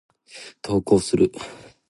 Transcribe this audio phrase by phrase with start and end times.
[0.63, 1.31] 投稿する。